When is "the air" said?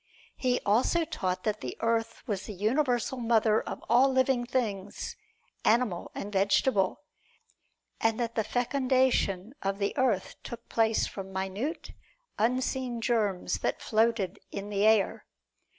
14.71-15.27